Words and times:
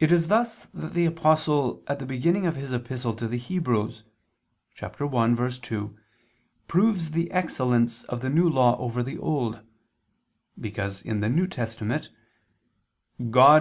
It 0.00 0.10
is 0.10 0.26
thus 0.26 0.66
that 0.74 0.94
the 0.94 1.06
Apostle 1.06 1.84
at 1.86 2.00
the 2.00 2.06
beginning 2.06 2.44
of 2.44 2.56
his 2.56 2.72
epistle 2.72 3.14
to 3.14 3.28
the 3.28 3.36
Hebrews 3.38 4.02
(1:2) 4.74 5.96
proves 6.66 7.10
the 7.12 7.30
excellence 7.30 8.02
of 8.02 8.20
the 8.20 8.30
New 8.30 8.50
Law 8.50 8.76
over 8.78 9.00
the 9.04 9.18
Old; 9.18 9.60
because 10.60 11.02
in 11.02 11.20
the 11.20 11.28
New 11.28 11.46
Testament 11.46 12.08
"God 13.30 13.50